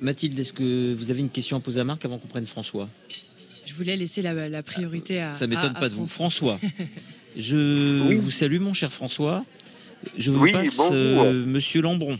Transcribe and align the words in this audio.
Mathilde, 0.00 0.38
est-ce 0.38 0.52
que 0.52 0.94
vous 0.94 1.10
avez 1.10 1.20
une 1.20 1.30
question 1.30 1.56
à 1.56 1.60
poser 1.60 1.80
à 1.80 1.84
Marc 1.84 2.04
avant 2.04 2.18
qu'on 2.18 2.28
prenne 2.28 2.46
François? 2.46 2.88
Je 3.64 3.74
voulais 3.74 3.96
laisser 3.96 4.22
la, 4.22 4.48
la 4.48 4.62
priorité 4.62 5.20
à. 5.20 5.34
Ça 5.34 5.46
m'étonne 5.46 5.74
pas 5.74 5.88
de 5.88 5.94
vous. 5.94 6.06
François. 6.06 6.58
Je 7.36 8.14
vous 8.16 8.30
salue, 8.30 8.60
mon 8.60 8.72
cher 8.72 8.90
François. 8.90 9.44
Je 10.16 10.30
vous 10.30 10.40
Oui, 10.44 10.52
passe 10.52 10.80
euh, 10.92 11.44
Monsieur 11.44 11.82
Lambron. 11.82 12.18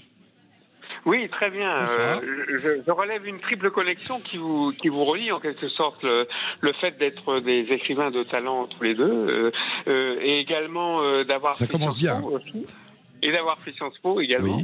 Oui, 1.07 1.29
très 1.31 1.51
bien. 1.51 1.71
Euh, 1.89 2.21
je, 2.59 2.69
je 2.85 2.91
relève 2.91 3.25
une 3.27 3.39
triple 3.39 3.71
connexion 3.71 4.19
qui 4.21 4.37
vous 4.39 4.73
qui 4.73 4.89
vous 4.89 5.05
relie 5.05 5.31
en 5.33 5.39
quelque 5.41 5.69
sorte 5.69 6.03
le, 6.03 6.27
le 6.61 6.73
fait 6.81 6.99
d'être 6.99 7.41
des 7.41 7.61
écrivains 7.71 8.11
de 8.11 8.25
talent 8.25 8.67
tous 8.67 8.83
les 8.83 8.95
deux 8.95 9.53
euh, 9.87 10.19
et 10.21 10.41
également 10.41 11.01
euh, 11.03 11.23
d'avoir 11.25 11.55
Ça 11.55 11.67
fait 11.67 11.73
commence 11.73 11.97
Sciences 11.97 12.19
bien. 12.19 12.21
Po 12.21 12.37
aussi, 12.37 12.65
et 13.23 13.31
d'avoir 13.33 13.59
fait 13.61 13.73
Sciences 13.73 13.97
Po 14.03 14.21
également. 14.21 14.61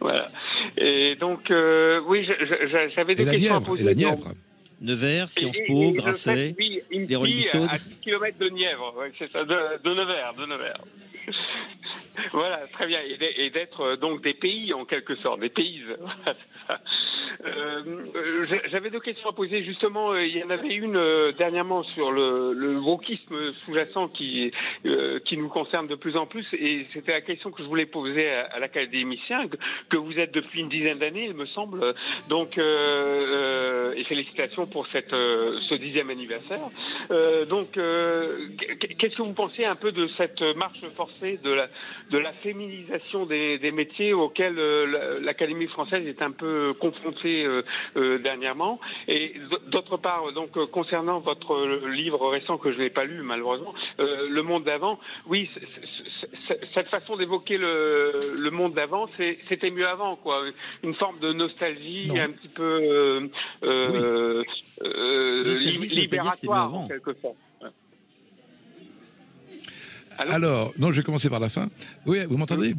Voilà. 0.00 0.30
Et 0.76 1.16
donc 1.16 1.50
euh, 1.50 2.00
oui, 2.06 2.26
j'avais 2.94 3.14
des 3.14 3.22
Et 3.22 3.24
la 3.26 3.32
questions 3.32 3.50
à 3.54 3.58
Nièvre, 3.58 3.66
poser. 3.66 3.82
et 3.82 3.84
la 3.84 3.94
Nièvre. 3.94 4.32
Nevers, 4.80 5.28
Sciences 5.28 5.58
et- 5.58 5.66
Po, 5.66 5.82
et 5.82 5.86
le 5.86 5.92
Grasset, 5.98 6.34
fait, 6.36 6.54
oui, 6.56 6.80
une 6.90 7.06
les 7.06 7.16
Rolling. 7.16 7.44
À 7.68 7.78
10 7.78 8.00
km 8.00 8.38
de 8.38 8.48
Nièvre, 8.48 8.94
ouais, 8.98 9.12
c'est 9.18 9.30
ça, 9.32 9.42
de, 9.44 9.82
de 9.82 9.90
Nevers, 9.94 10.34
de 10.34 10.46
Nevers. 10.46 10.80
voilà, 12.32 12.60
très 12.72 12.86
bien. 12.86 13.00
Et 13.02 13.16
d'être- 13.16 13.38
Et 13.38 13.50
d'être 13.50 13.80
euh, 13.80 13.96
donc 13.96 14.22
des 14.22 14.34
pays 14.34 14.72
en 14.72 14.84
quelque 14.84 15.16
sorte, 15.16 15.40
des 15.40 15.48
pays. 15.48 15.82
Euh, 17.56 17.82
euh, 18.14 18.46
j'a- 18.48 18.68
J'avais 18.68 18.90
deux 18.90 19.00
questions 19.00 19.28
à 19.28 19.32
poser. 19.32 19.62
Justement, 19.64 20.12
euh, 20.12 20.24
il 20.24 20.36
y 20.36 20.42
en 20.44 20.50
avait 20.50 20.74
une 20.74 21.00
dernièrement 21.36 21.82
sur 21.82 22.12
le, 22.12 22.52
le 22.52 22.78
wokisme 22.78 23.52
sous-jacent 23.64 24.08
qui 24.08 24.52
euh, 24.86 25.18
qui 25.24 25.36
nous 25.36 25.48
concerne 25.48 25.86
de 25.86 25.94
plus 25.94 26.16
en 26.16 26.26
plus. 26.26 26.46
Et 26.52 26.86
c'était 26.92 27.12
la 27.12 27.20
question 27.20 27.50
que 27.50 27.62
je 27.62 27.68
voulais 27.68 27.86
poser 27.86 28.28
à, 28.30 28.46
à 28.46 28.58
l'académicien 28.58 29.48
que, 29.90 29.96
vous 29.96 30.18
êtes 30.18 30.32
depuis 30.32 30.60
une 30.60 30.68
dizaine 30.68 30.98
d'années, 30.98 31.26
il 31.28 31.34
me 31.34 31.46
semble. 31.46 31.94
Donc, 32.28 32.56
et 32.58 34.04
félicitations 34.04 34.66
pour 34.66 34.86
cette 34.88 35.10
ce 35.10 35.74
dixième 35.74 36.10
anniversaire. 36.10 36.60
Donc, 37.48 37.72
qu'est-ce 38.98 39.16
que 39.16 39.22
vous 39.22 39.32
pensez 39.34 39.64
un 39.64 39.74
peu 39.76 39.92
de 39.92 40.08
cette 40.16 40.40
marche 40.56 40.80
forcée 40.96 41.38
de 41.42 41.50
la 41.52 41.68
de 42.10 42.18
la 42.18 42.32
féminisation 42.32 43.26
des, 43.26 43.58
des 43.58 43.70
métiers 43.70 44.12
auxquels 44.14 44.54
la- 44.56 45.18
l'Académie 45.20 45.66
française 45.66 46.06
est 46.06 46.22
un 46.22 46.30
peu 46.30 46.72
confrontée 46.78 47.37
euh, 47.44 47.62
euh, 47.96 48.18
dernièrement. 48.18 48.80
Et 49.06 49.34
d'autre 49.68 49.96
part, 49.96 50.32
donc 50.32 50.56
euh, 50.56 50.66
concernant 50.66 51.20
votre 51.20 51.88
livre 51.88 52.28
récent 52.28 52.58
que 52.58 52.72
je 52.72 52.78
n'ai 52.78 52.90
pas 52.90 53.04
lu 53.04 53.22
malheureusement, 53.22 53.74
Le 53.98 54.42
Monde 54.42 54.64
d'avant, 54.64 54.98
oui, 55.26 55.50
cette 56.74 56.88
façon 56.88 57.16
d'évoquer 57.16 57.58
le, 57.58 58.20
le 58.38 58.50
monde 58.50 58.74
d'avant, 58.74 59.08
c'était 59.48 59.70
mieux 59.70 59.86
avant, 59.86 60.16
quoi. 60.16 60.42
Une 60.82 60.94
forme 60.94 61.18
de 61.20 61.32
nostalgie, 61.32 62.10
un 62.18 62.30
petit 62.30 62.48
peu 62.48 62.62
euh, 62.62 63.28
euh, 63.62 64.42
euh, 64.82 65.44
mieux 65.44 65.86
libératoire 65.94 66.74
en 66.74 66.88
quelque 66.88 67.14
sorte. 67.20 67.36
Ouais. 67.60 67.68
Alors, 70.18 70.72
non, 70.78 70.90
je 70.90 70.98
vais 70.98 71.02
commencer 71.04 71.30
par 71.30 71.40
la 71.40 71.48
fin. 71.48 71.68
Oui, 72.06 72.24
vous 72.24 72.36
m'entendez? 72.36 72.74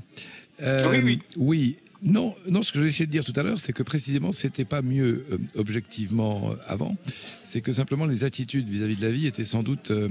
Oui, 0.59 0.99
oui. 1.03 1.21
Oui. 1.38 1.77
Non, 2.02 2.33
non, 2.47 2.64
ce 2.64 2.72
que 2.72 2.81
j'ai 2.81 2.88
essayé 2.88 3.05
de 3.08 3.11
dire 3.11 3.25
tout 3.25 3.33
à 3.36 3.44
l'heure, 3.44 3.59
c'est 3.59 3.73
que 3.73 3.83
précisément, 3.83 4.31
c'était 4.31 4.64
pas 4.64 4.81
mieux 4.81 5.25
euh, 5.31 5.38
objectivement 5.55 6.52
euh, 6.52 6.56
avant. 6.66 6.95
C'est 7.44 7.59
que 7.61 7.73
simplement 7.73 8.06
les 8.06 8.23
attitudes 8.23 8.69
vis-à-vis 8.69 8.95
de 8.95 9.02
la 9.02 9.11
vie 9.11 9.28
étaient 9.28 9.44
sans 9.44 9.64
doute, 9.64 9.91
euh, 9.91 10.08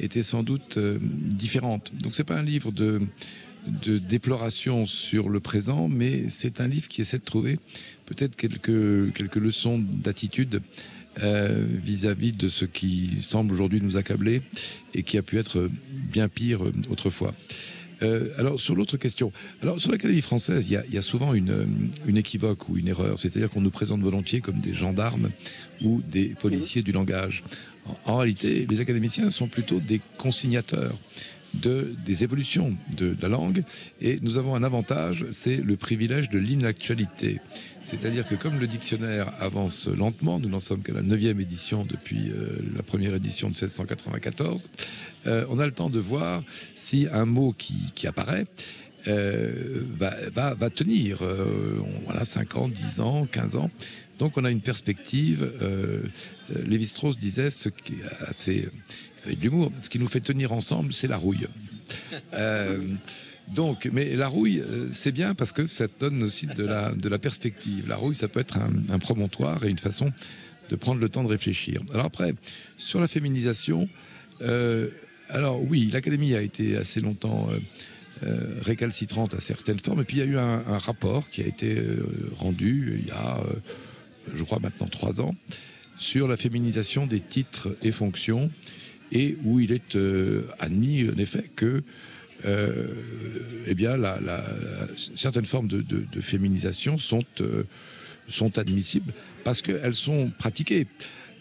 étaient 0.00 0.24
sans 0.24 0.42
doute 0.42 0.78
différentes. 0.78 1.92
Donc, 2.02 2.16
c'est 2.16 2.24
pas 2.24 2.38
un 2.38 2.42
livre 2.42 2.72
de 2.72 3.00
de 3.66 3.98
déploration 3.98 4.86
sur 4.86 5.28
le 5.28 5.38
présent, 5.38 5.86
mais 5.86 6.30
c'est 6.30 6.62
un 6.62 6.66
livre 6.66 6.88
qui 6.88 7.02
essaie 7.02 7.18
de 7.18 7.24
trouver 7.24 7.58
peut-être 8.06 8.34
quelques 8.34 9.12
quelques 9.12 9.36
leçons 9.36 9.78
d'attitude 9.78 10.62
vis-à-vis 11.18 12.32
de 12.32 12.48
ce 12.48 12.64
qui 12.64 13.20
semble 13.20 13.52
aujourd'hui 13.52 13.82
nous 13.82 13.98
accabler 13.98 14.40
et 14.94 15.02
qui 15.02 15.18
a 15.18 15.22
pu 15.22 15.36
être 15.36 15.68
bien 15.90 16.28
pire 16.28 16.62
autrefois. 16.88 17.34
Euh, 18.02 18.28
alors 18.38 18.58
sur 18.58 18.74
l'autre 18.74 18.96
question, 18.96 19.32
alors 19.62 19.80
sur 19.80 19.90
l'Académie 19.90 20.22
française, 20.22 20.68
il 20.68 20.72
y 20.72 20.76
a, 20.76 20.84
il 20.86 20.94
y 20.94 20.98
a 20.98 21.02
souvent 21.02 21.34
une, 21.34 21.90
une 22.06 22.16
équivoque 22.16 22.68
ou 22.68 22.78
une 22.78 22.88
erreur, 22.88 23.18
c'est-à-dire 23.18 23.50
qu'on 23.50 23.60
nous 23.60 23.70
présente 23.70 24.00
volontiers 24.00 24.40
comme 24.40 24.60
des 24.60 24.74
gendarmes 24.74 25.30
ou 25.82 26.00
des 26.10 26.28
policiers 26.40 26.82
du 26.82 26.92
langage. 26.92 27.42
En, 27.86 28.12
en 28.12 28.16
réalité, 28.16 28.66
les 28.68 28.80
académiciens 28.80 29.30
sont 29.30 29.48
plutôt 29.48 29.80
des 29.80 30.00
consignateurs 30.16 30.96
de, 31.54 31.94
des 32.04 32.24
évolutions 32.24 32.76
de, 32.96 33.16
la 33.20 33.28
langue 33.28 33.64
et 34.00 34.18
nous 34.22 34.38
avons 34.38 34.54
un 34.54 34.62
avantage, 34.62 35.26
c'est 35.30 35.56
le 35.56 35.76
privilège 35.76 36.30
de 36.30 36.38
l'inactualité. 36.38 37.40
C'est-à-dire 37.82 38.26
que 38.26 38.34
comme 38.34 38.58
le 38.58 38.66
dictionnaire 38.66 39.32
avance 39.40 39.88
lentement, 39.88 40.38
nous 40.38 40.48
n'en 40.48 40.60
sommes 40.60 40.82
qu'à 40.82 40.92
la 40.92 41.02
neuvième 41.02 41.40
édition 41.40 41.84
depuis 41.84 42.30
euh, 42.30 42.58
la 42.76 42.82
première 42.82 43.14
édition 43.14 43.48
de 43.48 43.54
1794, 43.54 44.70
euh, 45.26 45.44
on 45.50 45.58
a 45.58 45.66
le 45.66 45.72
temps 45.72 45.90
de 45.90 45.98
voir 45.98 46.42
si 46.74 47.08
un 47.12 47.24
mot 47.24 47.52
qui, 47.52 47.74
qui 47.94 48.06
apparaît 48.06 48.46
euh, 49.08 49.82
va, 49.98 50.54
va, 50.54 50.70
tenir. 50.70 51.22
On- 51.22 52.04
voilà, 52.04 52.24
5 52.24 52.56
ans, 52.56 52.68
10 52.68 53.00
ans, 53.00 53.26
15 53.26 53.56
ans. 53.56 53.70
Donc 54.18 54.36
on 54.36 54.44
a 54.44 54.50
une 54.50 54.60
perspective. 54.60 55.50
Lévi-Strauss 56.66 57.18
disait 57.18 57.50
ce 57.50 57.70
qui 57.70 57.94
est 57.94 58.28
assez 58.28 58.68
avec 59.24 59.38
de 59.38 59.44
l'humour, 59.44 59.72
ce 59.82 59.90
qui 59.90 59.98
nous 59.98 60.08
fait 60.08 60.20
tenir 60.20 60.52
ensemble, 60.52 60.92
c'est 60.92 61.08
la 61.08 61.16
rouille. 61.16 61.46
Euh, 62.34 62.78
donc, 63.54 63.88
mais 63.92 64.14
la 64.14 64.28
rouille, 64.28 64.60
euh, 64.60 64.88
c'est 64.92 65.10
bien 65.10 65.34
parce 65.34 65.52
que 65.52 65.66
ça 65.66 65.86
donne 65.98 66.22
aussi 66.22 66.46
de 66.46 66.64
la, 66.64 66.92
de 66.92 67.08
la 67.08 67.18
perspective. 67.18 67.88
La 67.88 67.96
rouille, 67.96 68.14
ça 68.14 68.28
peut 68.28 68.38
être 68.38 68.58
un, 68.58 68.70
un 68.90 68.98
promontoire 69.00 69.64
et 69.64 69.68
une 69.68 69.78
façon 69.78 70.12
de 70.68 70.76
prendre 70.76 71.00
le 71.00 71.08
temps 71.08 71.24
de 71.24 71.28
réfléchir. 71.28 71.80
Alors 71.92 72.06
après, 72.06 72.34
sur 72.76 73.00
la 73.00 73.08
féminisation, 73.08 73.88
euh, 74.42 74.88
alors 75.28 75.60
oui, 75.62 75.90
l'Académie 75.92 76.34
a 76.34 76.42
été 76.42 76.76
assez 76.76 77.00
longtemps 77.00 77.48
euh, 78.22 78.60
récalcitrante 78.62 79.34
à 79.34 79.40
certaines 79.40 79.80
formes, 79.80 80.02
et 80.02 80.04
puis 80.04 80.18
il 80.18 80.20
y 80.20 80.22
a 80.22 80.26
eu 80.26 80.38
un, 80.38 80.64
un 80.68 80.78
rapport 80.78 81.28
qui 81.28 81.42
a 81.42 81.46
été 81.46 81.82
rendu 82.36 83.00
il 83.00 83.08
y 83.08 83.10
a, 83.10 83.40
je 84.32 84.44
crois 84.44 84.60
maintenant 84.60 84.86
trois 84.86 85.20
ans, 85.20 85.34
sur 85.98 86.28
la 86.28 86.36
féminisation 86.36 87.06
des 87.06 87.20
titres 87.20 87.76
et 87.82 87.90
fonctions, 87.90 88.50
et 89.12 89.36
où 89.44 89.60
il 89.60 89.72
est 89.72 89.96
euh, 89.96 90.42
admis 90.58 91.08
en 91.08 91.18
effet 91.18 91.44
que 91.56 91.82
euh, 92.46 92.86
eh 93.66 93.74
bien, 93.74 93.96
certaines 95.14 95.44
formes 95.44 95.68
de, 95.68 96.20
féminisation 96.20 96.96
sont, 96.96 97.24
euh, 97.40 97.64
sont 98.28 98.58
admissibles 98.58 99.12
parce 99.44 99.60
qu'elles 99.60 99.94
sont 99.94 100.30
pratiquées. 100.38 100.86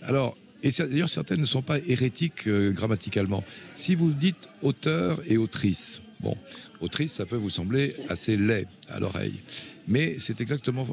Alors, 0.02 0.38
et 0.62 0.72
d'ailleurs, 0.72 1.07
certaines 1.07 1.40
ne 1.40 1.46
sont 1.46 1.62
pas 1.62 1.80
hérétiques 1.88 2.50
grammaticalement. 2.50 3.46
Si 3.75 3.96
vous 3.96 4.12
dites 4.12 4.50
auteur 4.62 5.22
et 5.25 5.38
autrice, 5.38 6.01
bon, 6.19 6.36
autrice, 6.81 7.13
ça 7.13 7.25
peut 7.25 7.38
vous 7.38 7.50
sembler 7.50 7.96
assez 8.09 8.36
laid 8.36 8.68
à 8.90 9.00
l'oreille, 9.00 9.40
mais 9.88 10.18
c'est 10.19 10.41
exactement 10.41 10.86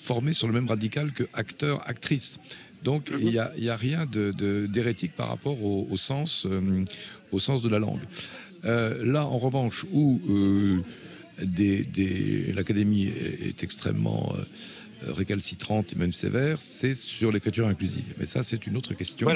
formé 0.00 0.32
sur 0.32 0.46
le 0.46 0.52
même 0.52 0.68
radical 0.68 1.12
que 1.12 1.24
acteur, 1.32 1.88
actrice. 1.88 2.38
Donc, 2.84 3.10
il 3.20 3.26
n'y 3.30 3.38
a, 3.38 3.52
il 3.56 3.64
y 3.64 3.68
a 3.70 3.76
rien 3.76 4.06
de- 4.06 4.32
de- 4.32 4.66
d'hérétique 4.66 5.14
par 5.16 5.28
rapport 5.28 5.62
au, 5.62 5.86
au 5.90 5.96
sens, 5.96 6.46
euh, 6.46 6.84
au 7.32 7.38
sens 7.38 7.62
de 7.62 7.68
la 7.68 7.78
langue. 7.78 8.00
Euh, 8.64 9.04
là, 9.04 9.24
en 9.26 9.38
revanche, 9.38 9.84
où 9.92 10.20
euh, 10.28 10.78
des- 11.42 11.82
des- 11.84 12.52
l'Académie 12.52 13.06
est, 13.06 13.62
extrêmement 13.62 14.34
récalcitrante 15.06 15.92
et 15.92 15.96
même 15.96 16.12
sévère, 16.12 16.60
c'est 16.60 16.94
sur 16.94 17.32
l'écriture 17.32 17.66
inclusive. 17.66 18.14
Mais 18.18 18.26
ça, 18.26 18.42
c'est 18.42 18.66
une 18.66 18.76
autre 18.76 18.94
question. 18.94 19.26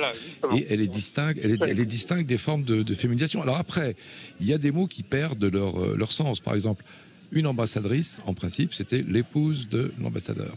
Voilà, 0.43 0.59
et 0.59 0.67
elle 0.69 0.81
est 0.83 0.87
distincte, 0.89 1.41
elle 1.43 1.53
est, 1.53 1.59
elle 1.67 1.81
est 1.81 1.87
distincte 1.87 2.27
des 2.27 2.37
formes 2.37 2.65
de, 2.65 2.83
de 2.83 2.95
féminisation. 2.95 3.41
Alors 3.43 3.57
après, 3.57 3.97
il 4.41 4.47
y 4.47 4.53
a 4.53 4.59
des 4.59 4.71
mots 4.71 4.87
qui 4.87 5.03
perdent 5.03 5.45
leur, 5.45 5.97
leur 5.97 6.13
sens. 6.13 6.41
Par 6.41 6.55
exemple, 6.55 6.85
une 7.33 7.47
ambassadrice, 7.47 8.19
en 8.27 8.35
principe, 8.35 8.75
c'était 8.75 9.03
l'épouse 9.09 9.69
de 9.69 9.93
l'ambassadeur. 10.01 10.55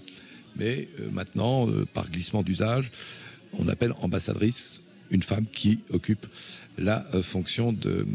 Mais 0.58 0.88
euh, 1.00 1.10
maintenant, 1.12 1.70
euh, 1.70 1.86
par 1.86 2.10
glissement 2.10 2.44
d'usage, 2.44 2.92
on 3.54 3.68
appelle 3.68 3.94
ambassadrice 4.02 4.82
une 5.10 5.24
femme 5.24 5.46
qui 5.52 5.80
occupe 5.92 6.26
la 6.78 7.08
euh, 7.14 7.22
fonction 7.22 7.72
de- 7.72 8.06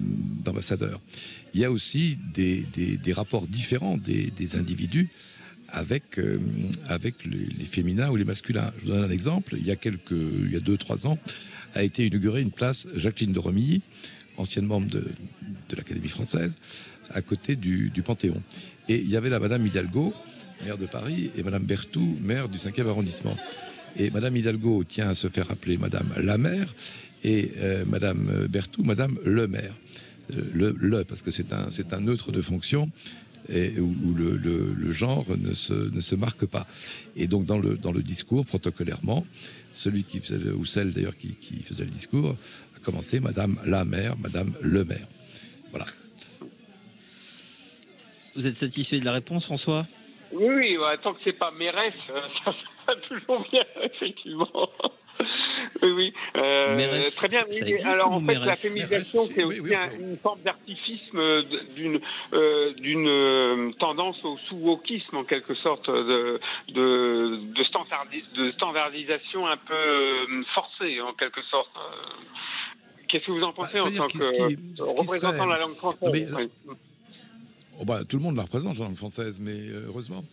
d'ambassadeur. 0.45 1.01
Il 1.55 1.61
y 1.61 1.65
a 1.65 1.71
aussi 1.71 2.19
des, 2.33 2.65
rapports 3.13 3.47
différents 3.47 3.99
des, 3.99 4.57
individus 4.57 5.11
avec, 5.69 6.19
avec 6.89 7.15
les, 7.27 7.67
féminins 7.67 8.09
ou 8.09 8.17
les 8.17 8.25
masculins. 8.25 8.73
Je 8.79 8.87
vous 8.87 8.93
donne 8.93 9.05
un 9.05 9.11
exemple. 9.11 9.57
Il 9.59 9.67
y 9.67 9.71
a 9.71 9.77
quelques, 9.77 10.13
il 10.13 10.51
y 10.51 10.57
a 10.57 10.61
deux, 10.61 10.79
trois 10.79 11.07
ans, 11.07 11.19
a 11.75 11.83
été 11.83 12.07
inaugurée 12.07 12.41
une 12.41 12.53
place 12.53 12.89
Jacqueline 12.97 13.35
de 13.35 13.39
Romilly, 13.39 13.83
ancienne 14.39 14.65
membre 14.65 14.89
de, 14.89 15.05
de 15.69 15.77
l'Académie 15.77 16.09
française, 16.09 16.57
à 17.11 17.21
côté 17.21 17.55
du, 17.55 17.91
du 17.91 18.01
Panthéon. 18.01 18.43
Et 18.89 18.97
il 18.97 19.11
y 19.11 19.17
avait 19.17 19.29
la 19.29 19.39
Madame 19.39 19.67
Hidalgo, 19.67 20.15
maire 20.65 20.79
de 20.79 20.87
Paris, 20.87 21.31
et 21.37 21.43
Madame 21.43 21.65
Berthoud, 21.65 22.21
maire 22.21 22.49
du 22.49 22.59
5e 22.59 22.87
arrondissement. 22.89 23.37
Et 23.97 24.11
Madame 24.11 24.37
Hidalgo 24.37 24.85
tient 24.85 25.09
à 25.09 25.15
se 25.15 25.29
faire 25.29 25.51
appeler 25.51 25.77
Madame 25.77 26.09
la 26.17 26.39
maire, 26.39 26.75
et 27.25 27.53
euh, 27.59 27.85
Madame 27.87 28.47
Berthoud, 28.49 28.87
Madame 28.87 29.19
le 29.25 29.47
maire. 29.49 29.75
Euh, 30.35 30.43
Le, 30.55 30.77
le, 30.79 31.05
parce 31.05 31.23
que 31.23 31.31
c'est 31.31 31.53
un, 31.53 31.71
c'est 31.71 31.93
un 31.93 32.01
neutre 32.01 32.33
de 32.33 32.43
fonction 32.43 32.91
et, 33.49 33.79
où, 33.81 34.15
le, 34.15 34.93
genre 34.93 35.27
ne 35.37 35.53
se, 35.53 35.73
ne 35.73 36.01
se, 36.01 36.15
marque 36.15 36.47
pas. 36.47 36.67
Et 37.17 37.27
donc 37.27 37.45
dans 37.45 37.59
le, 37.59 37.77
dans 37.77 37.93
le 37.93 38.03
discours, 38.03 38.47
protocolairement, 38.47 39.27
celui 39.73 40.05
qui 40.05 40.21
faisait, 40.21 40.51
ou 40.51 40.65
celle 40.65 40.93
d'ailleurs 40.93 41.17
qui, 41.17 41.35
qui, 41.35 41.63
faisait 41.63 41.85
le 41.85 41.91
discours, 41.91 42.37
a 42.77 42.79
commencé 42.81 43.21
Madame 43.21 43.59
la 43.65 43.85
maire, 43.85 44.17
Madame 44.19 44.53
le 44.61 44.85
maire. 44.85 45.09
Voilà. 45.71 45.87
Vous 48.35 48.47
êtes 48.47 48.57
satisfait 48.57 49.01
de 49.01 49.05
la 49.05 49.13
réponse, 49.13 49.45
François? 49.45 49.87
Oui, 50.33 50.77
oui, 50.79 50.79
tant 51.03 51.13
que 51.15 51.21
c'est 51.25 51.33
pas 51.33 51.51
mairesse, 51.51 51.95
ça 52.45 52.55
va 52.87 52.97
toujours 52.97 53.45
bien, 53.51 53.65
effectivement. 53.83 54.71
oui, 55.83 55.91
oui. 55.93 56.15
Euh, 56.37 57.03
très 57.17 57.29
bien. 57.29 57.43
alors 57.87 58.13
en 58.13 58.21
fait, 58.21 58.35
la 58.35 58.55
féminisation, 58.55 59.27
c'est 59.27 59.45
aussi 59.45 59.61
une 60.01 60.17
forme 60.17 60.41
d'artificisme 60.41 61.43
d'une 61.75 62.01
euh, 62.33 62.73
d'une 62.75 63.09
euh, 63.09 63.71
tendance 63.79 64.25
au 64.25 64.37
sous-wokisme 64.49 65.17
en 65.19 65.25
quelque 65.25 65.55
sorte 65.55 65.91
de 65.91 66.41
de, 66.69 67.39
de, 67.55 68.53
standardisation 68.55 69.47
un 69.47 69.57
peu 69.57 70.45
forcée 70.55 71.01
en 71.01 71.13
quelque 71.13 71.43
sorte. 71.43 71.71
Qu'est-ce 73.09 73.27
que 73.27 73.33
vous 73.33 73.43
en 73.43 73.53
pensez 73.53 73.75
bah, 73.75 73.85
en 73.85 73.93
tant 73.93 74.07
que 74.07 74.99
représentant 74.99 75.47
la 75.47 75.59
langue 75.59 75.75
française? 75.75 76.35
Oh, 77.83 77.85
bah, 77.85 78.05
Tout 78.09 78.17
le 78.17 78.23
monde 78.23 78.37
la 78.37 78.43
représente, 78.43 78.79
la 78.79 78.87
langue 78.87 78.97
française, 78.97 79.39
mais 79.41 79.69
heureusement. 79.69 80.25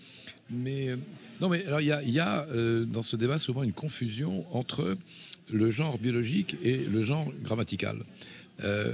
Mais 0.50 0.96
non, 1.42 1.50
mais 1.50 1.66
alors 1.66 1.82
il 1.82 1.88
y 1.88 1.92
a, 1.92 2.02
y 2.02 2.20
a 2.20 2.48
dans 2.86 3.04
ce 3.04 3.16
débat 3.16 3.38
souvent 3.38 3.64
une 3.64 3.74
confusion 3.74 4.46
entre 4.56 4.98
le 5.52 5.72
genre 5.72 5.98
biologique 5.98 6.56
et 6.64 6.78
le 6.78 7.04
genre 7.04 7.32
grammatical. 7.44 8.04
Euh, 8.64 8.94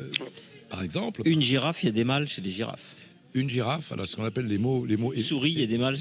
par 0.70 0.84
exemple. 0.84 1.22
Une 1.26 1.42
girafe, 1.42 1.84
il 1.84 1.88
y 1.88 1.90
a 1.90 1.94
des 1.94 2.04
mâles 2.04 2.28
chez 2.28 2.42
les 2.42 2.52
girafes. 2.52 2.96
Une 3.34 3.50
girafe, 3.50 3.92
alors 3.92 4.08
ce 4.08 4.16
qu'on 4.16 4.24
appelle 4.24 4.48
les 4.48 4.58
mots. 4.58 4.86
Les 4.86 4.98
mots 4.98 5.16
souris, 5.18 5.52
il 5.52 5.60
y 5.60 5.64
a 5.64 5.68
des 5.68 5.78
mâles. 5.78 5.98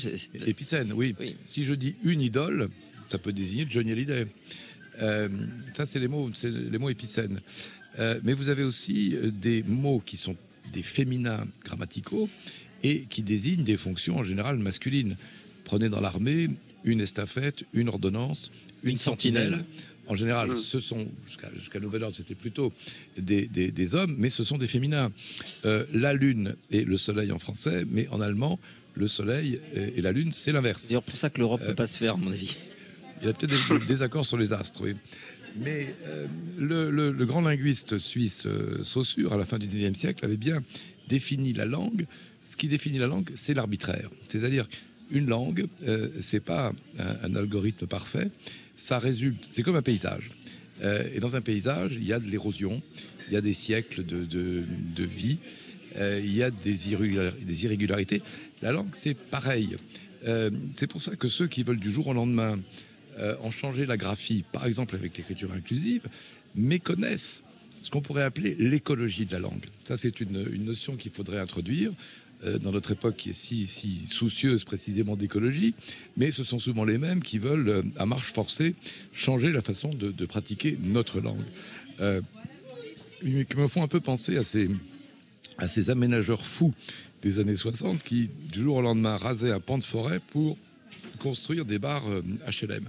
Épicènes, 0.46 0.92
oui. 0.92 1.14
Si 1.42 1.64
je 1.64 1.74
dis 1.74 1.96
une 2.04 2.20
idole, 2.20 2.68
ça 3.08 3.18
peut 3.18 3.32
désigner 3.32 3.66
Johnny 3.68 3.92
Hallyday. 3.92 4.26
Euh, 5.00 5.28
ça, 5.72 5.86
c'est 5.86 5.98
les 5.98 6.08
mots, 6.08 6.30
c'est 6.34 6.50
les 6.50 6.78
mots 6.78 6.90
épicènes. 6.90 7.40
Euh, 7.98 8.20
mais 8.22 8.34
vous 8.34 8.48
avez 8.48 8.62
aussi 8.62 9.16
des 9.32 9.62
mots 9.62 10.00
qui 10.04 10.16
sont 10.16 10.36
des 10.72 10.82
féminins 10.82 11.46
grammaticaux 11.64 12.28
et 12.82 13.02
qui 13.08 13.22
désignent 13.22 13.64
des 13.64 13.76
fonctions 13.76 14.18
en 14.18 14.24
général 14.24 14.58
masculines. 14.58 15.16
Prenez 15.64 15.88
dans 15.88 16.00
l'armée 16.00 16.50
une 16.84 17.00
estafette, 17.00 17.64
une 17.72 17.88
ordonnance, 17.88 18.50
une, 18.82 18.98
sentinelle. 18.98 19.64
En 20.06 20.16
général, 20.16 20.50
mm. 20.50 20.54
ce 20.54 20.80
sont, 20.80 21.08
jusqu'à 21.56 21.80
Nouvel 21.80 22.02
Ordre, 22.02 22.14
c'était 22.14 22.34
plutôt 22.34 22.72
des, 23.16 23.94
hommes, 23.94 24.14
mais 24.18 24.28
ce 24.28 24.44
sont 24.44 24.58
des 24.58 24.66
féminins. 24.66 25.10
Euh, 25.64 25.86
la 25.94 26.12
Lune 26.12 26.56
et 26.70 26.84
le 26.84 26.98
Soleil 26.98 27.32
en 27.32 27.38
français, 27.38 27.84
mais 27.88 28.06
en 28.08 28.20
allemand, 28.20 28.60
le 28.94 29.08
Soleil 29.08 29.60
et, 29.74 30.02
la 30.02 30.12
Lune, 30.12 30.32
c'est 30.32 30.52
l'inverse. 30.52 30.84
C'est 30.86 30.94
pour 31.00 31.16
ça 31.16 31.30
que 31.30 31.38
l'Europe 31.38 31.60
ne 31.62 31.66
peut 31.66 31.72
euh, 31.72 31.74
pas 31.74 31.86
se 31.86 31.96
faire, 31.96 32.14
à 32.14 32.16
mon 32.16 32.30
avis. 32.30 32.56
Il 33.22 33.26
y 33.26 33.30
a 33.30 33.32
peut-être 33.32 33.78
des 33.78 33.86
désaccords 33.86 34.26
sur 34.26 34.36
les 34.36 34.52
astres, 34.52 34.82
oui. 34.82 34.94
Mais 35.56 35.94
euh, 36.06 36.26
le, 36.58 37.24
grand 37.24 37.40
linguiste 37.40 37.98
suisse 37.98 38.46
Saussure, 38.82 39.32
à 39.32 39.36
la 39.36 39.44
fin 39.44 39.58
du 39.58 39.66
XIXe 39.66 39.98
siècle, 39.98 40.24
avait 40.24 40.36
bien 40.36 40.62
défini 41.08 41.52
la 41.52 41.64
langue. 41.64 42.06
Ce 42.44 42.56
qui 42.56 42.68
définit 42.68 42.98
la 42.98 43.06
langue, 43.06 43.30
c'est 43.34 43.54
l'arbitraire. 43.54 44.10
C'est-à-dire, 44.28 44.68
une 45.10 45.26
langue, 45.26 45.66
c'est 46.18 46.40
pas 46.40 46.72
un 46.98 47.34
algorithme 47.36 47.86
parfait, 47.86 48.30
ça 48.76 48.98
résulte, 48.98 49.46
c'est 49.50 49.62
comme 49.62 49.76
un 49.76 49.82
paysage. 49.82 50.30
Euh, 50.82 51.08
et 51.14 51.20
dans 51.20 51.36
un 51.36 51.40
paysage, 51.40 51.92
il 51.94 52.04
y 52.04 52.12
a 52.12 52.18
de 52.18 52.28
l'érosion, 52.28 52.82
il 53.28 53.34
y 53.34 53.36
a 53.36 53.40
des 53.40 53.54
siècles 53.54 54.04
de, 54.04 54.64
vie, 54.98 55.38
euh, 55.96 56.20
il 56.22 56.34
y 56.34 56.42
a 56.42 56.50
des, 56.50 56.92
irrégularités. 56.92 58.22
La 58.62 58.72
langue, 58.72 58.90
c'est 58.92 59.14
pareil. 59.14 59.76
Euh, 60.26 60.50
c'est 60.74 60.86
pour 60.86 61.02
ça 61.02 61.16
que 61.16 61.28
ceux 61.28 61.46
qui 61.46 61.62
veulent 61.62 61.80
du 61.80 61.92
jour 61.92 62.08
au 62.08 62.14
lendemain 62.14 62.58
en 63.42 63.50
changer 63.50 63.86
la 63.86 63.96
graphie, 63.96 64.44
par 64.52 64.66
exemple 64.66 64.96
avec 64.96 65.16
l'écriture 65.16 65.52
inclusive, 65.52 66.02
méconnaissent 66.54 67.42
ce 67.84 67.90
qu'on 67.90 68.00
pourrait 68.00 68.22
appeler 68.22 68.56
l'écologie 68.58 69.26
de 69.26 69.32
la 69.32 69.40
langue. 69.40 69.64
Ça, 69.84 69.98
c'est 69.98 70.20
une, 70.20 70.42
notion 70.64 70.96
qu'il 70.96 71.12
faudrait 71.12 71.38
introduire. 71.38 71.92
Euh, 72.44 72.58
dans 72.58 72.72
notre 72.72 72.90
époque 72.90 73.16
qui 73.16 73.30
est 73.30 73.34
si, 73.34 73.66
si 73.66 74.06
soucieuse 74.06 74.64
précisément 74.64 75.16
d'écologie, 75.16 75.72
mais 76.16 76.30
ce 76.30 76.44
sont 76.44 76.58
souvent 76.58 76.84
les 76.84 76.98
mêmes 76.98 77.22
qui 77.22 77.38
veulent, 77.38 77.68
euh, 77.68 77.82
à 77.96 78.06
marche 78.06 78.32
forcée, 78.32 78.74
changer 79.12 79.50
la 79.50 79.62
façon 79.62 79.94
de, 79.94 80.26
pratiquer 80.26 80.76
notre 80.82 81.20
langue. 81.20 81.44
Euh, 82.00 82.20
qui 83.20 83.56
me 83.56 83.68
font 83.68 83.82
un 83.82 83.88
peu 83.88 84.00
penser 84.00 84.36
à 84.36 84.44
ces, 84.44 84.68
à 85.56 85.68
ces 85.68 85.90
aménageurs 85.90 86.44
fous 86.44 86.74
des 87.22 87.38
années 87.38 87.56
60 87.56 88.02
qui, 88.02 88.28
du 88.52 88.62
jour 88.62 88.76
au 88.76 88.82
lendemain, 88.82 89.16
rasaient 89.16 89.52
un 89.52 89.60
pan 89.60 89.78
de 89.78 89.84
forêt 89.84 90.20
pour 90.30 90.58
construire 91.28 91.64
des 91.64 91.78
bars 91.78 92.04
HLM. 92.46 92.86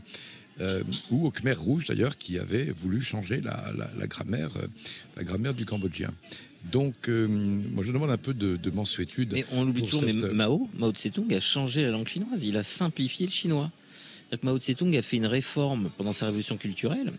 ou 1.11 1.25
au 1.27 1.31
Khmer 1.31 1.53
Rouge 1.53 1.85
d'ailleurs, 1.85 2.17
qui 2.17 2.37
avait 2.39 2.69
voulu 2.71 3.01
changer 3.01 3.41
la, 3.41 3.57
la 4.01 4.07
grammaire, 4.07 4.51
la 5.17 5.23
grammaire 5.23 5.53
du 5.53 5.65
cambodgien. 5.65 6.11
Donc, 6.71 7.09
euh, 7.09 7.27
moi, 7.27 7.83
je 7.83 7.91
demande 7.91 8.09
un 8.09 8.17
peu 8.17 8.33
de, 8.33 8.57
de 8.57 8.71
mensuétude. 8.71 9.33
Mais 9.33 9.45
on 9.51 9.63
l'oublie 9.63 9.83
toujours, 9.83 10.03
mais 10.03 10.13
Mao, 10.13 10.67
Mao 10.77 10.91
Tse-tung 10.91 11.31
a 11.33 11.39
changé 11.39 11.83
la 11.83 11.91
langue 11.91 12.07
chinoise. 12.07 12.43
Il 12.43 12.57
a 12.57 12.63
simplifié 12.63 13.27
le 13.27 13.31
chinois. 13.31 13.71
Mao 14.41 14.57
Tse-tung 14.57 14.95
a 14.97 15.01
fait 15.01 15.17
une 15.17 15.27
réforme 15.27 15.91
pendant 15.97 16.13
sa 16.13 16.25
révolution 16.25 16.57
culturelle. 16.57 17.13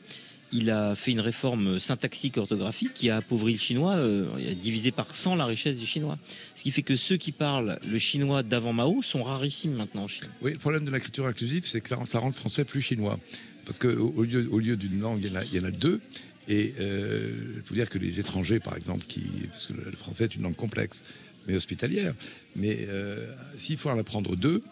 Il 0.53 0.71
a 0.71 0.95
fait 0.95 1.11
une 1.11 1.21
réforme 1.21 1.79
syntaxique 1.79 2.37
orthographique 2.37 2.95
qui 2.95 3.11
a 3.11 3.17
appauvri 3.17 3.53
le 3.53 3.59
chinois, 3.59 3.97
euh, 3.97 4.27
divisé 4.55 4.93
par 4.93 5.15
100 5.15 5.37
la 5.37 5.45
richesse 5.45 5.77
du 5.77 5.87
chinois. 5.87 6.19
Ce 6.55 6.63
qui 6.63 6.71
fait 6.71 6.83
que 6.83 6.97
ceux 6.97 7.17
qui 7.17 7.33
parlent 7.33 7.79
le 7.87 7.99
chinois 7.99 8.43
d'avant 8.43 8.73
Mao 8.73 9.03
sont 9.03 9.23
rarissimes 9.23 9.75
maintenant 9.75 10.05
en 10.05 10.09
Chine. 10.09 10.29
Oui, 10.43 10.53
le 10.53 10.59
problème 10.59 10.85
de 10.85 10.91
l'écriture 10.91 11.27
inclusive, 11.27 11.67
c'est 11.67 11.81
que 11.81 11.89
ça 11.89 12.19
rend 12.19 12.27
le 12.27 12.33
français 12.33 12.65
plus 12.65 12.81
chinois. 12.81 13.19
Parce 13.65 13.81
qu'au 13.81 14.23
lieu, 14.23 14.49
au 14.51 14.61
lieu 14.61 14.77
d'une 14.77 15.01
langue, 15.01 15.21
il 15.25 15.57
y 15.57 15.61
en 15.61 15.65
a 15.65 15.71
deux. 15.73 16.01
Et 16.49 16.75
euh, 16.79 17.57
je 17.57 17.61
peux 17.63 17.75
dire 17.75 17.89
que 17.89 17.99
les 17.99 18.21
étrangers, 18.21 18.61
par 18.61 18.77
exemple, 18.77 19.05
qui, 19.07 19.25
parce 19.51 19.67
que 19.67 19.73
le 19.73 19.97
français 19.97 20.25
est 20.25 20.37
une 20.37 20.43
langue 20.43 20.55
complexe, 20.55 21.03
mais 21.47 21.57
hospitalière, 21.57 22.15
mais 22.55 22.87
euh, 22.89 23.27
s'il 23.57 23.77
faut 23.77 23.91
en 23.91 23.99
apprendre 23.99 24.37
deux, 24.37 24.63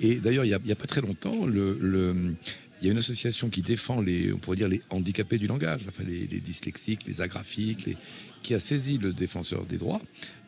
et 0.00 0.16
d'ailleurs, 0.16 0.44
il 0.44 0.58
n'y 0.64 0.72
a, 0.72 0.76
pas 0.76 0.86
très 0.86 1.00
longtemps, 1.00 1.46
le, 1.46 2.34
il 2.82 2.86
y 2.86 2.88
a 2.88 2.92
une 2.92 2.98
association 2.98 3.48
qui 3.48 3.62
défend 3.62 4.00
les, 4.00 4.32
on 4.32 4.38
pourrait 4.38 4.56
dire, 4.56 4.68
les 4.68 4.82
handicapés 4.90 5.38
du 5.38 5.46
langage, 5.46 5.82
enfin 5.88 6.02
les, 6.02 6.26
dyslexiques, 6.26 7.06
les 7.06 7.20
agraphiques, 7.20 7.86
les, 7.86 7.96
qui 8.42 8.54
a 8.54 8.58
saisi 8.58 8.98
le 8.98 9.12
défenseur 9.12 9.66
des 9.66 9.78
droits 9.78 10.02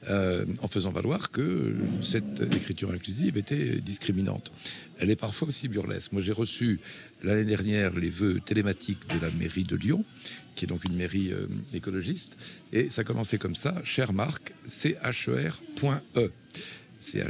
euh, 0.09 0.45
en 0.61 0.67
faisant 0.67 0.91
valoir 0.91 1.31
que 1.31 1.77
cette 2.03 2.41
écriture 2.53 2.91
inclusive 2.91 3.37
était 3.37 3.77
discriminante. 3.77 4.51
Elle 4.99 5.11
est 5.11 5.17
parfois 5.17 5.47
aussi 5.47 5.69
burlesque. 5.69 6.11
Moi, 6.11 6.23
j'ai 6.23 6.33
reçu 6.33 6.81
l'année 7.23 7.45
dernière 7.45 7.95
les 7.95 8.11
vœux 8.11 8.41
télématiques 8.45 9.07
de 9.15 9.25
la 9.25 9.31
mairie 9.31 9.63
de 9.63 9.77
Lyon, 9.77 10.05
qui 10.57 10.65
est 10.65 10.69
donc 10.69 10.85
une 10.85 10.97
mairie 10.97 11.33
euh, 11.33 11.47
écologiste, 11.73 12.37
et 12.73 12.91
ça 12.91 13.05
commençait 13.05 13.39
comme 13.39 13.55
ça, 13.55 13.81
cher 13.85 14.13
Marc, 14.13 14.53
C-H-E-R.E. 14.67 16.33
C'est 17.05 17.23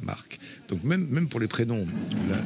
Marc. 0.00 0.38
Donc 0.68 0.84
même, 0.84 1.06
même 1.08 1.28
pour 1.28 1.40
les 1.40 1.48
prénoms, 1.48 1.86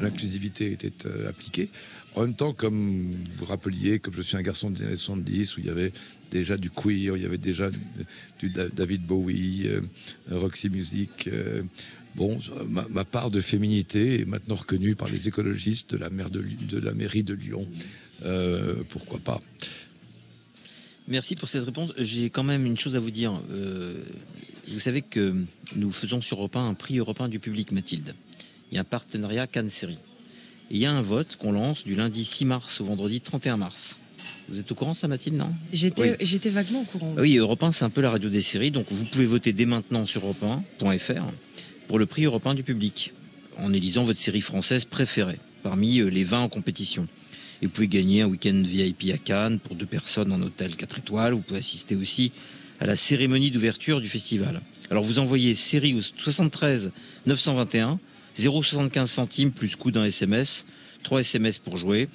l'inclusivité 0.00 0.72
était 0.72 1.06
euh, 1.06 1.28
appliquée. 1.28 1.68
En 2.14 2.22
même 2.22 2.34
temps, 2.34 2.54
comme 2.54 3.14
vous 3.36 3.44
rappeliez, 3.44 3.98
comme 3.98 4.14
je 4.14 4.22
suis 4.22 4.38
un 4.38 4.42
garçon 4.42 4.70
des 4.70 4.82
années 4.82 4.96
70, 4.96 5.56
où 5.56 5.60
il 5.60 5.66
y 5.66 5.70
avait 5.70 5.92
déjà 6.30 6.56
du 6.56 6.70
queer, 6.70 7.16
il 7.16 7.22
y 7.22 7.26
avait 7.26 7.38
déjà 7.38 7.70
du 8.38 8.48
David 8.48 9.02
Bowie, 9.02 9.68
euh, 9.68 9.80
Roxy 10.30 10.70
Music. 10.70 11.28
bon, 12.16 12.38
ma, 12.68 13.04
part 13.04 13.30
de 13.30 13.42
féminité 13.42 14.22
est 14.22 14.24
maintenant 14.24 14.56
reconnue 14.56 14.96
par 14.96 15.08
les 15.08 15.28
écologistes 15.28 15.94
de 15.94 15.98
la, 15.98 16.08
de, 16.08 16.42
de 16.42 16.78
la 16.78 16.94
mairie 16.94 17.22
de 17.22 17.34
Lyon. 17.34 17.68
pourquoi 18.88 19.18
pas? 19.18 19.40
Merci 21.10 21.34
pour 21.34 21.48
cette 21.48 21.64
réponse. 21.64 21.92
J'ai 21.98 22.30
quand 22.30 22.44
même 22.44 22.64
une 22.64 22.78
chose 22.78 22.94
à 22.94 23.00
vous 23.00 23.10
dire. 23.10 23.42
Euh, 23.50 23.96
vous 24.68 24.80
savez 24.80 25.02
que 25.02 25.34
nous 25.76 25.92
faisons 25.92 26.20
sur 26.20 26.38
Europe 26.38 26.56
1 26.56 26.68
un 26.68 26.74
prix 26.74 26.98
européen 26.98 27.28
du 27.28 27.38
public, 27.38 27.72
Mathilde. 27.72 28.14
Il 28.70 28.76
y 28.76 28.78
a 28.78 28.82
un 28.82 28.84
partenariat 28.84 29.46
Cannes 29.46 29.70
Série. 29.70 29.98
Et 30.70 30.74
il 30.74 30.78
y 30.78 30.86
a 30.86 30.92
un 30.92 31.02
vote 31.02 31.36
qu'on 31.36 31.52
lance 31.52 31.84
du 31.84 31.94
lundi 31.94 32.24
6 32.24 32.44
mars 32.44 32.80
au 32.80 32.84
vendredi 32.84 33.20
31 33.20 33.56
mars. 33.56 33.98
Vous 34.48 34.58
êtes 34.58 34.70
au 34.70 34.74
courant, 34.74 34.94
ça, 34.94 35.08
Mathilde, 35.08 35.36
non? 35.36 35.52
J'étais 35.72 36.50
vaguement 36.50 36.80
au 36.80 36.84
courant. 36.84 37.14
Oui, 37.18 37.36
Europe 37.36 37.62
1, 37.62 37.72
c'est 37.72 37.84
un 37.84 37.90
peu 37.90 38.00
la 38.00 38.10
radio 38.10 38.28
des 38.28 38.42
séries. 38.42 38.70
Donc, 38.70 38.86
vous 38.90 39.04
pouvez 39.04 39.26
voter 39.26 39.52
dès 39.52 39.66
maintenant 39.66 40.06
sur 40.06 40.22
europe1.fr 40.24 41.24
pour 41.88 41.98
le 41.98 42.06
prix 42.06 42.24
européen 42.24 42.54
du 42.54 42.62
public, 42.62 43.12
en 43.58 43.72
élisant 43.72 44.02
votre 44.02 44.18
série 44.18 44.40
française 44.40 44.84
préférée 44.84 45.38
parmi 45.62 45.98
euh, 45.98 46.08
les 46.08 46.24
20 46.24 46.40
en 46.40 46.48
compétition. 46.48 47.06
Et 47.62 47.66
vous 47.66 47.72
pouvez 47.72 47.88
gagner 47.88 48.22
un 48.22 48.26
week-end 48.26 48.62
VIP 48.64 49.12
à 49.12 49.18
Cannes 49.18 49.58
pour 49.58 49.74
deux 49.76 49.86
personnes 49.86 50.32
en 50.32 50.40
hôtel 50.40 50.76
4 50.76 50.98
étoiles. 50.98 51.34
Vous 51.34 51.42
pouvez 51.42 51.60
assister 51.60 51.94
aussi 51.94 52.32
à 52.80 52.86
la 52.86 52.96
cérémonie 52.96 53.50
d'ouverture 53.50 54.00
du 54.00 54.08
festival. 54.08 54.60
Alors 54.90 55.04
vous 55.04 55.18
envoyez 55.18 55.54
série 55.54 55.94
au 55.94 56.02
73 56.02 56.90
921 57.26 58.00
0,75 58.38 59.06
centimes 59.06 59.50
plus 59.50 59.76
coût 59.76 59.90
d'un 59.90 60.04
SMS, 60.04 60.66
3 61.02 61.20
SMS 61.20 61.58
pour 61.58 61.76
jouer. 61.76 62.08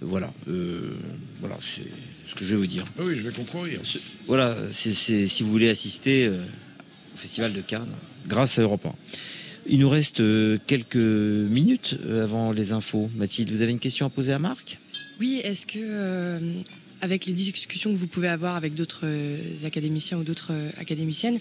Voilà, 0.00 0.32
euh, 0.48 0.96
voilà, 1.40 1.56
c'est 1.60 1.82
ce 2.28 2.34
que 2.34 2.44
je 2.44 2.50
vais 2.50 2.60
vous 2.60 2.66
dire. 2.66 2.84
Ah 2.98 3.02
oui, 3.04 3.14
je 3.16 3.28
vais 3.28 3.32
concourir. 3.32 3.80
Voilà, 4.26 4.56
c'est 4.70 4.92
si 4.92 5.42
vous 5.42 5.50
voulez 5.50 5.68
assister 5.68 6.26
euh, 6.26 6.44
au 7.14 7.18
Festival 7.18 7.52
de 7.52 7.60
Cannes, 7.60 7.92
grâce 8.26 8.58
à 8.58 8.62
Europe 8.62 8.86
1. 8.86 8.94
Il 9.66 9.78
nous 9.78 9.88
reste 9.88 10.20
euh, 10.20 10.58
quelques 10.66 10.96
minutes 10.96 11.96
avant 12.22 12.52
les 12.52 12.72
infos. 12.72 13.08
Mathilde, 13.16 13.50
vous 13.50 13.62
avez 13.62 13.70
une 13.70 13.78
question 13.78 14.04
à 14.04 14.10
poser 14.10 14.32
à 14.32 14.38
Marc? 14.38 14.78
Oui, 15.20 15.40
est-ce 15.44 15.64
que, 15.64 15.78
euh, 15.78 16.40
avec 17.04 17.26
les 17.26 17.34
discussions 17.34 17.92
que 17.92 17.96
vous 17.96 18.06
pouvez 18.06 18.28
avoir 18.28 18.56
avec 18.56 18.72
d'autres 18.72 19.02
euh, 19.04 19.38
académiciens 19.66 20.18
ou 20.18 20.24
d'autres 20.24 20.52
euh, 20.52 20.70
académiciennes, 20.78 21.38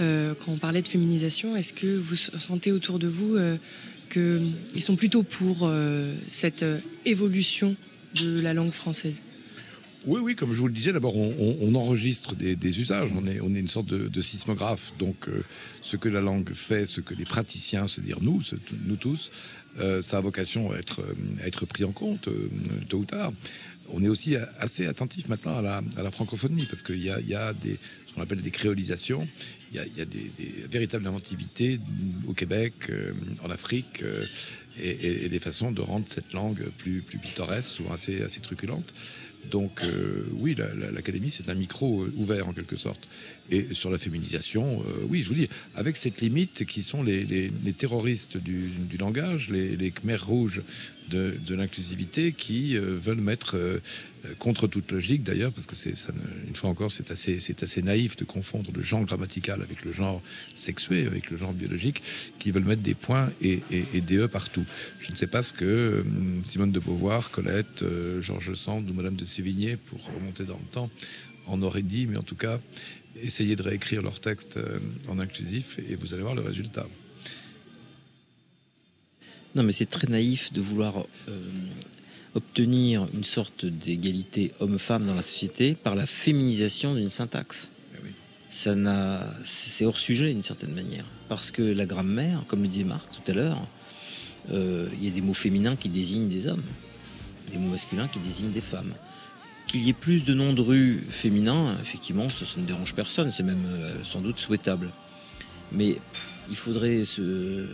euh, 0.00 0.32
quand 0.34 0.52
on 0.52 0.56
parlait 0.56 0.80
de 0.80 0.88
féminisation, 0.88 1.54
est-ce 1.54 1.74
que 1.74 1.98
vous 1.98 2.16
sentez 2.16 2.72
autour 2.72 2.98
de 2.98 3.08
vous 3.08 3.36
qu'ils 4.10 4.82
sont 4.82 4.96
plutôt 4.96 5.22
pour 5.22 5.70
cette 6.26 6.64
évolution 7.04 7.76
de 8.14 8.40
la 8.40 8.54
langue 8.54 8.70
française? 8.70 9.22
Oui, 10.06 10.20
oui, 10.22 10.34
comme 10.34 10.52
je 10.54 10.58
vous 10.58 10.66
le 10.66 10.72
disais, 10.72 10.92
d'abord, 10.92 11.16
on, 11.16 11.74
enregistre 11.74 12.34
des, 12.34 12.80
usages. 12.80 13.10
On 13.14 13.26
est, 13.26 13.36
une 13.36 13.68
sorte 13.68 13.86
de, 13.86 14.22
sismographe. 14.22 14.92
Donc, 14.98 15.28
ce 15.82 15.96
que 15.96 16.08
la 16.08 16.22
langue 16.22 16.52
fait, 16.54 16.86
ce 16.86 17.02
que 17.02 17.14
les 17.14 17.24
praticiens, 17.26 17.86
c'est-à-dire 17.86 18.18
nous, 18.22 18.42
nous 18.86 18.96
tous, 18.96 19.30
ça 20.02 20.18
a 20.18 20.20
vocation 20.20 20.72
à 20.72 20.76
être, 20.76 21.00
euh, 21.00 21.66
pris 21.66 21.84
en 21.84 21.92
compte 21.92 22.28
euh, 22.28 22.48
tôt 22.88 22.98
ou 22.98 23.04
tard. 23.04 23.32
On 23.90 24.02
est 24.02 24.08
aussi 24.08 24.36
assez 24.58 24.86
attentif 24.86 25.28
maintenant 25.28 25.58
à 25.58 25.82
la, 26.02 26.10
francophonie 26.10 26.66
parce 26.66 26.82
qu'il 26.82 27.02
y 27.02 27.10
a, 27.10 27.52
des, 27.52 27.78
ce 28.06 28.14
qu'on 28.14 28.22
appelle 28.22 28.40
des 28.40 28.50
créolisations. 28.50 29.28
Il 29.72 29.80
y 29.96 30.00
a, 30.00 30.04
des, 30.04 30.30
véritables 30.70 31.06
inventivités 31.06 31.80
au 32.26 32.32
Québec, 32.32 32.74
euh, 32.90 33.12
en 33.42 33.50
Afrique, 33.50 34.02
euh, 34.02 34.24
et 34.82 35.28
des 35.28 35.38
façons 35.38 35.70
de 35.70 35.82
rendre 35.82 36.06
cette 36.08 36.32
langue 36.32 36.64
plus, 36.78 37.02
plus 37.02 37.18
pittoresque, 37.18 37.70
souvent 37.70 37.92
assez, 37.92 38.22
assez 38.22 38.40
truculente. 38.40 38.94
Donc 39.50 39.80
euh, 39.84 40.24
oui, 40.38 40.54
la- 40.56 40.72
la- 40.74 40.90
l'académie, 40.90 41.30
c'est 41.30 41.50
un 41.50 41.54
micro 41.54 42.02
euh, 42.04 42.12
ouvert 42.16 42.46
en 42.48 42.52
quelque 42.52 42.76
sorte. 42.76 43.10
Et 43.50 43.66
sur 43.72 43.90
la 43.90 43.98
féminisation, 43.98 44.80
euh, 44.86 45.04
oui, 45.08 45.22
je 45.22 45.28
vous 45.28 45.34
dis, 45.34 45.48
avec 45.74 45.96
cette 45.96 46.20
limite 46.20 46.64
qui 46.64 46.82
sont 46.82 47.02
les, 47.02 47.22
les- 47.24 47.50
terroristes 47.72 48.36
du, 48.36 48.68
du 48.88 48.96
langage, 48.96 49.48
les, 49.50 49.76
les 49.76 49.90
Khmers 49.90 50.24
rouges 50.26 50.62
de, 51.10 51.54
l'inclusivité, 51.54 52.32
qui 52.32 52.76
euh, 52.76 52.98
veulent 52.98 53.20
mettre, 53.20 53.56
euh, 53.56 53.78
contre 54.38 54.66
toute 54.66 54.90
logique 54.92 55.22
d'ailleurs, 55.22 55.52
parce 55.52 55.66
que 55.66 55.74
c'est 55.74 55.94
une 56.46 56.54
fois 56.54 56.70
encore, 56.70 56.90
c'est 56.90 57.10
assez, 57.10 57.38
assez 57.60 57.82
naïf 57.82 58.16
de 58.16 58.24
confondre 58.24 58.70
le 58.72 58.82
genre 58.82 59.04
grammatical 59.04 59.62
avec 59.62 59.84
le 59.84 59.92
genre 59.92 60.22
sexué, 60.54 61.06
avec 61.06 61.30
le 61.30 61.36
genre 61.36 61.52
biologique, 61.52 62.02
qui 62.38 62.50
veulent 62.50 62.64
mettre 62.64 62.82
des 62.82 62.94
points 62.94 63.30
et, 63.40 63.60
des 63.70 64.16
E 64.18 64.28
partout. 64.28 64.64
Je 65.00 65.10
ne 65.10 65.16
sais 65.16 65.26
pas 65.26 65.42
ce 65.42 65.52
que 65.52 65.64
euh, 65.64 66.02
Simone 66.44 66.72
de 66.72 66.78
Beauvoir, 66.78 67.30
Colette, 67.30 67.82
euh, 67.82 68.22
Georges 68.22 68.54
Sand 68.54 68.90
ou 68.90 68.94
Madame 68.94 69.16
de 69.16 69.24
Sévigné, 69.24 69.76
pour 69.76 70.04
remonter 70.14 70.44
dans 70.44 70.58
le 70.58 70.70
temps, 70.70 70.90
en 71.46 71.60
auraient 71.62 71.82
dit, 71.82 72.06
mais 72.06 72.16
en 72.16 72.22
tout 72.22 72.36
cas, 72.36 72.60
essayez 73.20 73.56
de 73.56 73.62
réécrire 73.62 74.02
leur 74.02 74.20
texte 74.20 74.58
en 75.08 75.18
inclusif 75.18 75.78
et 75.90 75.96
vous 75.96 76.14
allez 76.14 76.22
voir 76.22 76.34
le 76.34 76.42
résultat. 76.42 76.86
Non, 79.54 79.62
mais 79.62 79.72
c'est 79.72 79.86
très 79.86 80.06
naïf 80.06 80.52
de 80.52 80.60
vouloir 80.60 81.04
euh, 81.28 81.38
obtenir 82.34 83.06
une 83.12 83.24
sorte 83.24 83.66
d'égalité 83.66 84.52
homme-femme 84.60 85.06
dans 85.06 85.14
la 85.14 85.22
société 85.22 85.74
par 85.74 85.94
la 85.94 86.06
féminisation 86.06 86.94
d'une 86.94 87.10
syntaxe. 87.10 87.70
Eh 87.94 87.98
oui. 88.02 88.10
Ça 88.48 88.74
n'a, 88.74 89.34
c'est 89.44 89.84
hors 89.84 89.98
sujet 89.98 90.32
d'une 90.32 90.42
certaine 90.42 90.74
manière, 90.74 91.04
parce 91.28 91.50
que 91.50 91.62
la 91.62 91.84
grammaire, 91.84 92.44
comme 92.48 92.62
le 92.62 92.68
disait 92.68 92.84
Marc 92.84 93.08
tout 93.10 93.30
à 93.30 93.34
l'heure, 93.34 93.66
euh, 94.50 94.88
il 94.94 95.04
y 95.04 95.08
a 95.08 95.10
des 95.10 95.20
mots 95.20 95.34
féminins 95.34 95.76
qui 95.76 95.90
désignent 95.90 96.28
des 96.28 96.46
hommes, 96.46 96.64
des 97.52 97.58
mots 97.58 97.70
masculins 97.70 98.08
qui 98.08 98.20
désignent 98.20 98.52
des 98.52 98.62
femmes. 98.62 98.94
Qu'il 99.66 99.84
y 99.84 99.90
ait 99.90 99.94
plus 99.94 100.24
de 100.24 100.34
noms 100.34 100.54
de 100.54 100.62
rue 100.62 101.04
féminins, 101.10 101.76
effectivement, 101.80 102.28
ça, 102.28 102.46
ça 102.46 102.58
ne 102.58 102.66
dérange 102.66 102.94
personne, 102.94 103.30
c'est 103.30 103.42
même 103.42 103.64
euh, 103.66 104.02
sans 104.04 104.20
doute 104.20 104.38
souhaitable. 104.38 104.90
Mais 105.70 105.98
il 106.50 106.56
faudrait 106.56 107.04
se, 107.04 107.66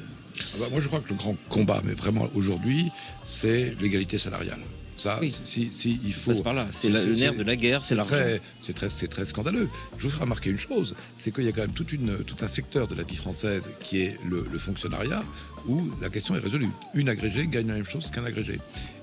Ah 0.55 0.57
bah, 0.61 0.67
moi, 0.71 0.81
je 0.81 0.87
crois 0.89 1.01
que 1.01 1.09
le 1.11 1.15
grand 1.17 1.37
combat, 1.49 1.83
mais 1.85 1.93
vraiment 1.95 2.29
aujourd'hui, 2.35 2.91
c'est 3.23 3.75
l'égalité 3.81 4.19
salariale. 4.19 4.61
Ça, 4.97 5.19
Oui. 5.21 5.31
si, 5.45 5.69
si 5.71 6.01
il 6.05 6.13
faut. 6.13 6.35
par 6.43 6.55
là. 6.55 6.67
C'est 6.73 6.89
le 6.89 7.15
nerf 7.15 7.35
de 7.37 7.45
la 7.45 7.55
guerre, 7.55 7.85
c'est 7.85 7.95
l'argent. 7.95 8.17
c'est 8.61 8.73
très, 8.73 8.89
très 8.89 9.25
scandaleux. 9.25 9.69
Je 9.97 10.03
vous 10.03 10.11
ferai 10.11 10.23
remarquer 10.25 10.51
une 10.51 10.59
chose, 10.59 10.97
c'est 11.17 11.33
qu'il 11.33 11.45
y 11.45 11.49
a 11.49 11.53
quand 11.53 11.61
même 11.61 11.73
toute 11.73 11.93
une, 11.93 12.19
tout 12.25 12.35
un 12.41 12.49
secteur 12.49 12.89
de 12.89 12.97
la 12.97 13.05
vie 13.05 13.15
française 13.15 13.71
qui 13.79 14.01
est 14.01 14.19
le, 14.29 14.45
le 14.51 14.59
fonctionnariat, 14.59 15.23
où 15.69 15.89
la 16.03 16.09
question 16.11 16.35
est 16.35 16.41
résolue. 16.41 16.71
Une 16.95 17.09
agrégée 17.09 17.47
gagne 17.47 17.69
la 17.69 17.75
même 17.75 17.87
chose 17.87 18.11
qu'un 18.11 18.25
agrégé. 18.25 18.59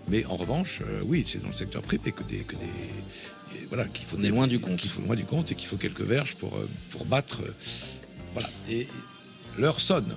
Mais 0.10 0.26
en 0.26 0.36
revanche, 0.36 0.82
euh, 0.86 1.00
oui, 1.06 1.24
c'est 1.26 1.40
dans 1.42 1.48
le 1.48 1.54
secteur 1.54 1.82
privé 1.82 2.12
que 2.12 2.24
des, 2.24 2.40
que 2.40 2.58
des 2.58 2.66
voilà 3.70 3.86
qu'il 3.86 4.06
faut 4.06 4.18
On 4.20 4.24
est 4.24 4.28
loin 4.30 4.48
du 4.48 4.60
compte. 4.60 4.76
qu'il 4.76 4.90
faut 4.90 5.02
loin 5.02 5.16
du 5.16 5.24
compte 5.24 5.54
et 5.54 5.56
qu'il 5.56 5.70
faut 5.70 5.78
quelques 5.78 6.02
verges 6.02 6.36
pour 6.36 6.58
euh, 6.58 6.68
pour 6.90 7.06
battre. 7.06 7.42
euh, 7.42 7.54
voilà. 8.34 8.50
Et 8.70 8.86
l'heure 9.58 9.80
sonne. 9.80 10.14